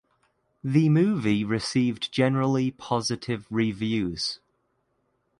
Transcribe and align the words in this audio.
The 0.63 0.89
movie 0.89 1.43
received 1.43 2.11
generally 2.11 2.71
positive 2.71 3.45
reviews. 3.51 4.39